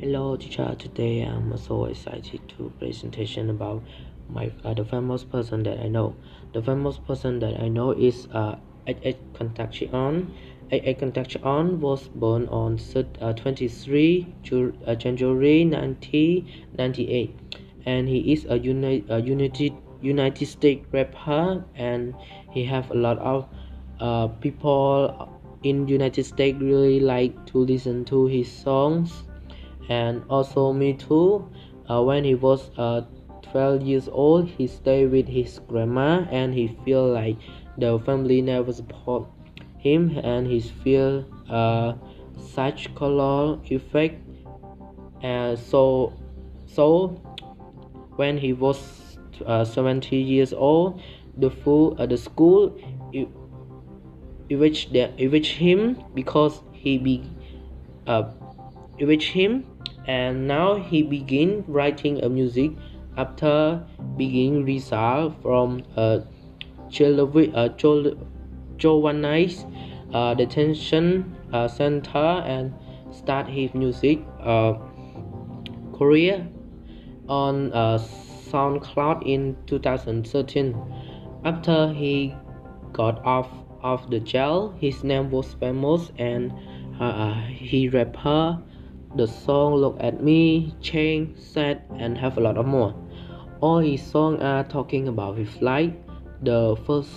Hello 0.00 0.34
teacher, 0.34 0.74
today 0.78 1.20
I'm 1.20 1.54
so 1.58 1.84
excited 1.84 2.40
to 2.56 2.72
presentation 2.78 3.50
about 3.50 3.82
my 4.30 4.50
uh, 4.64 4.72
the 4.72 4.82
famous 4.82 5.24
person 5.24 5.62
that 5.64 5.78
I 5.78 5.88
know. 5.88 6.16
The 6.54 6.62
famous 6.62 6.96
person 6.96 7.38
that 7.40 7.60
I 7.60 7.68
know 7.68 7.90
is 7.90 8.26
uh, 8.32 8.56
H.H. 8.86 9.18
Kentachion. 9.34 10.30
H.H. 10.70 10.96
Kentachion 11.00 11.80
was 11.80 12.08
born 12.08 12.48
on 12.48 12.80
uh, 12.96 13.34
23 13.34 14.26
uh, 14.86 14.94
January 14.94 15.66
1998 15.66 17.36
and 17.84 18.08
he 18.08 18.32
is 18.32 18.46
a, 18.48 18.58
uni- 18.58 19.04
a 19.10 19.20
United 19.20 19.74
United 20.00 20.46
States 20.46 20.86
rapper 20.92 21.62
and 21.74 22.14
he 22.50 22.64
have 22.64 22.90
a 22.90 22.94
lot 22.94 23.18
of 23.18 23.46
uh, 24.00 24.28
people 24.40 25.28
in 25.62 25.86
United 25.86 26.24
States 26.24 26.58
really 26.58 27.00
like 27.00 27.36
to 27.44 27.58
listen 27.58 28.02
to 28.06 28.24
his 28.24 28.50
songs 28.50 29.24
and 29.88 30.22
also 30.28 30.72
me 30.72 30.94
too. 30.94 31.48
Uh, 31.88 32.02
when 32.02 32.24
he 32.24 32.34
was 32.34 32.70
uh, 32.78 33.02
12 33.50 33.82
years 33.82 34.08
old 34.08 34.48
he 34.48 34.66
stayed 34.66 35.10
with 35.10 35.26
his 35.26 35.58
grandma 35.66 36.24
and 36.30 36.54
he 36.54 36.68
feel 36.84 37.08
like 37.08 37.36
the 37.78 37.98
family 38.00 38.40
never 38.40 38.72
support 38.72 39.26
him 39.78 40.16
and 40.22 40.46
he 40.46 40.60
feel 40.60 41.24
uh, 41.48 41.94
such 42.38 42.94
color 42.94 43.58
effect. 43.64 44.22
And 45.22 45.58
so 45.58 46.12
so 46.66 47.20
when 48.16 48.38
he 48.38 48.52
was 48.52 49.18
uh, 49.46 49.64
70 49.64 50.16
years 50.16 50.52
old 50.52 51.02
the 51.36 51.50
full 51.50 51.96
uh, 51.98 52.06
the 52.06 52.16
school 52.16 52.76
enriched, 54.50 54.94
enriched 54.94 55.56
him 55.56 56.02
because 56.14 56.62
he 56.72 56.98
be 56.98 57.22
uh, 58.06 58.24
enriched 58.98 59.32
him 59.32 59.64
and 60.10 60.48
now 60.48 60.74
he 60.74 61.02
begin 61.04 61.64
writing 61.68 62.20
a 62.24 62.28
music 62.28 62.72
after 63.16 63.80
being 64.16 64.64
released 64.64 64.88
from 65.40 65.84
a 65.96 66.22
Giovanni's 68.76 69.66
uh, 70.12 70.34
detention 70.34 71.36
uh, 71.52 71.68
center 71.68 72.42
and 72.54 72.74
start 73.12 73.46
his 73.48 73.72
music 73.72 74.18
uh, 74.40 74.74
career 75.96 76.48
on 77.28 77.72
uh, 77.72 77.98
SoundCloud 78.50 79.24
in 79.24 79.56
2013. 79.66 80.74
After 81.44 81.92
he 81.92 82.34
got 82.92 83.24
off 83.24 83.48
of 83.84 84.10
the 84.10 84.18
jail, 84.18 84.74
his 84.80 85.04
name 85.04 85.30
was 85.30 85.54
famous 85.54 86.10
and 86.18 86.52
uh, 86.98 87.34
he 87.44 87.88
rapper 87.88 88.60
the 89.16 89.26
song 89.26 89.74
Look 89.74 89.96
at 90.00 90.22
Me, 90.22 90.74
Change, 90.80 91.36
Sad, 91.36 91.82
and 91.98 92.16
have 92.16 92.38
a 92.38 92.40
lot 92.40 92.56
of 92.56 92.66
more. 92.66 92.94
All 93.60 93.78
his 93.78 94.02
songs 94.02 94.40
are 94.40 94.64
talking 94.64 95.08
about 95.08 95.36
his 95.36 95.60
life. 95.60 95.92
The 96.42 96.76
first, 96.86 97.10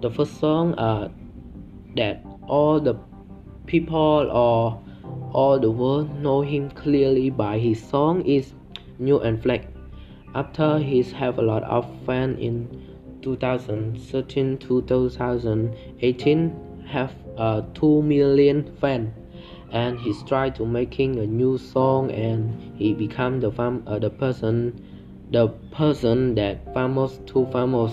the 0.00 0.10
first 0.10 0.38
song 0.38 0.74
uh, 0.74 1.08
that 1.96 2.24
all 2.46 2.78
the 2.78 2.94
people 3.66 4.30
or 4.30 4.82
all 5.32 5.58
the 5.58 5.70
world 5.70 6.14
know 6.20 6.42
him 6.42 6.70
clearly 6.70 7.30
by 7.30 7.58
his 7.58 7.82
song 7.82 8.24
is 8.26 8.52
New 8.98 9.20
and 9.20 9.42
Flag. 9.42 9.66
After 10.34 10.78
he's 10.78 11.10
have 11.12 11.38
a 11.38 11.42
lot 11.42 11.64
of 11.64 11.86
fans 12.04 12.38
in 12.38 12.68
2013 13.22 14.58
to 14.58 14.82
2018 14.82 16.84
have 16.86 17.12
uh, 17.36 17.62
2 17.74 18.02
million 18.02 18.76
fans 18.80 19.10
and 19.70 19.98
he 19.98 20.14
tried 20.26 20.54
to 20.56 20.64
making 20.64 21.18
a 21.18 21.26
new 21.26 21.58
song 21.58 22.10
and 22.10 22.76
he 22.76 22.94
become 22.94 23.40
the 23.40 23.50
fam 23.50 23.82
uh, 23.86 23.98
the 23.98 24.10
person 24.10 24.72
the 25.30 25.48
person 25.72 26.34
that 26.34 26.72
famous 26.72 27.20
to 27.26 27.46
famous. 27.52 27.92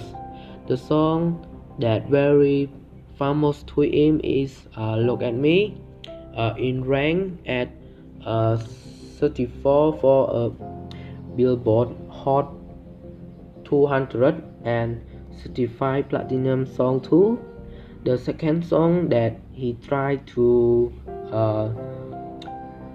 The 0.67 0.77
song 0.77 1.45
that 1.79 2.07
very 2.07 2.69
famous 3.17 3.63
to 3.63 3.81
him 3.81 4.21
is 4.23 4.67
uh, 4.77 4.95
look 4.95 5.21
at 5.21 5.33
me 5.33 5.81
uh, 6.35 6.53
in 6.57 6.85
rank 6.85 7.39
at 7.45 7.69
uh, 8.25 8.57
34 9.19 9.99
for 9.99 10.29
a 10.31 10.49
billboard 11.35 11.89
hot 12.09 12.51
200 13.65 14.43
and 14.63 15.01
65 15.41 16.09
platinum 16.09 16.65
song 16.65 17.01
too. 17.01 17.39
The 18.05 18.17
second 18.17 18.65
song 18.65 19.09
that 19.09 19.39
he 19.51 19.73
tried 19.73 20.25
to 20.27 20.93
uh, 21.31 21.69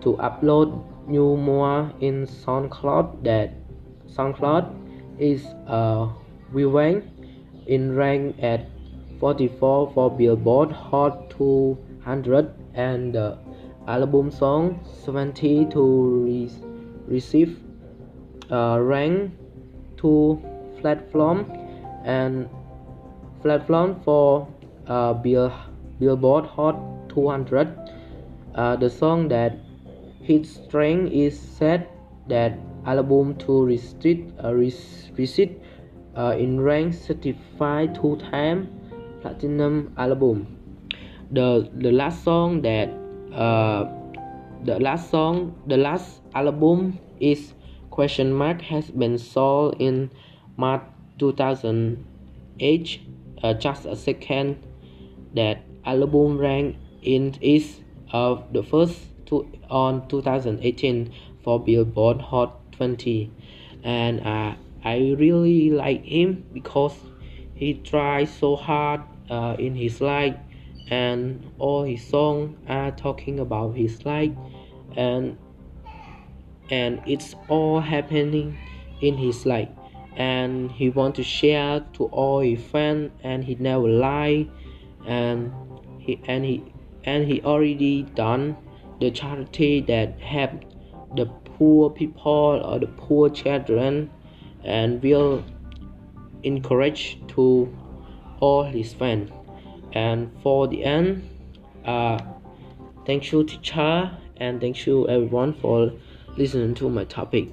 to 0.01 0.17
upload 0.17 0.85
new 1.07 1.37
more 1.37 1.93
in 2.01 2.27
SoundCloud 2.27 3.23
that 3.25 3.53
SoundCloud 4.09 4.75
is 5.19 5.45
uh, 5.67 6.09
viewing 6.53 7.03
in 7.67 7.95
rank 7.95 8.37
at 8.43 8.67
44 9.21 9.93
for 9.93 10.11
Billboard 10.11 10.73
Hot 10.73 11.31
200 11.31 12.55
and 12.75 13.15
the 13.15 13.39
album 13.87 14.31
song 14.31 14.81
70 15.05 15.67
to 15.67 15.83
re 16.25 16.51
receive 17.07 17.59
uh, 18.51 18.79
rank 18.81 19.33
to 19.99 20.41
platform 20.81 21.45
and 22.05 22.49
platform 23.43 24.01
for 24.05 24.49
uh, 24.87 25.13
Bill, 25.13 25.53
Billboard 25.99 26.47
Hot 26.47 26.77
200 27.11 28.00
uh, 28.55 28.77
the 28.77 28.91
song 28.91 29.29
that 29.29 29.59
hit 30.23 30.47
strength 30.47 31.13
is 31.13 31.39
said 31.39 31.89
that 32.29 32.59
album 32.87 33.37
to 33.37 33.65
receive 33.65 34.33
uh, 34.43 34.55
receive 34.55 35.61
uh, 36.17 36.35
in 36.39 36.61
rank 36.61 36.95
certified 36.95 37.95
two 37.95 38.17
time 38.31 38.69
platinum 39.21 39.93
album. 39.97 40.57
The 41.31 41.71
the 41.75 41.93
last 41.93 42.25
song 42.25 42.63
that 42.63 42.89
uh, 43.33 43.85
the 44.65 44.79
last 44.81 45.11
song 45.11 45.55
the 45.67 45.77
last 45.77 46.23
album 46.35 46.99
is 47.21 47.55
question 47.91 48.33
mark 48.33 48.63
has 48.63 48.91
been 48.91 49.19
sold 49.19 49.77
in 49.79 50.11
March 50.57 50.83
2008. 51.19 53.01
Uh, 53.43 53.55
just 53.55 53.87
a 53.87 53.97
second 53.97 54.57
that 55.35 55.63
album 55.85 56.37
rank 56.37 56.77
in 57.03 57.35
is 57.41 57.81
of 58.13 58.53
the 58.53 58.63
first 58.63 58.99
two 59.27 59.51
on 59.69 60.07
2018 60.09 61.13
for 61.43 61.61
Billboard 61.61 62.21
Hot 62.21 62.73
20 62.73 63.31
and 63.85 64.21
uh, 64.27 64.55
I 64.85 65.15
really 65.19 65.71
like 65.71 66.05
him 66.05 66.45
because 66.53 66.97
he 67.55 67.75
tries 67.75 68.33
so 68.33 68.57
hard 68.57 69.03
uh, 69.29 69.57
in 69.59 69.75
his 69.75 70.01
life 70.01 70.37
and 70.89 71.51
all 71.59 71.85
his 71.85 72.05
songs 72.05 72.57
are 72.69 72.91
talking 72.91 73.39
about 73.39 73.77
his 73.77 74.05
life 74.05 74.33
and 74.97 75.39
and 76.71 77.03
it's 77.05 77.35
all 77.49 77.81
happening 77.81 78.57
in 79.01 79.17
his 79.17 79.45
life. 79.45 79.69
And 80.17 80.71
he 80.71 80.91
want 80.91 81.17
to 81.17 81.23
share 81.23 81.85
to 81.95 82.05
all 82.07 82.41
his 82.41 82.63
fans 82.63 83.11
and 83.23 83.45
he 83.45 83.57
never 83.57 83.89
lie. 83.89 84.49
And 85.07 85.53
he 85.99 86.21
and 86.27 86.45
he 86.45 86.73
and 87.05 87.27
he 87.27 87.41
already 87.43 88.03
done 88.03 88.57
the 89.01 89.11
charity 89.11 89.81
that 89.81 90.19
help 90.21 90.51
the 91.17 91.27
poor 91.27 91.91
people 91.91 92.61
or 92.65 92.79
the 92.79 92.87
poor 92.87 93.29
children 93.29 94.11
and 94.65 95.03
will 95.03 95.45
encourage 96.43 97.21
to 97.29 97.75
all 98.41 98.65
his 98.65 98.93
fans 98.93 99.31
and 99.93 100.31
for 100.43 100.69
the 100.69 100.85
end 100.85 101.29
uh, 101.85 102.19
thank 103.07 103.33
you 103.33 103.45
teacher 103.45 104.11
and 104.37 104.61
thank 104.61 104.87
you 104.87 105.09
everyone 105.09 105.53
for 105.55 105.93
listening 106.37 106.75
to 106.75 106.89
my 106.89 107.05
topic 107.05 107.49